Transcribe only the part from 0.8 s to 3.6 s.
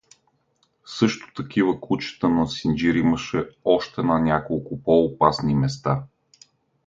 Също такива кучета на синджир имаше